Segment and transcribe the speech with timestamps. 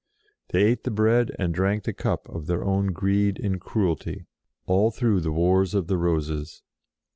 [0.49, 4.25] They ate the bread and drank the cup of their own greed and cruelty
[4.65, 6.63] all through the Wars of the Roses.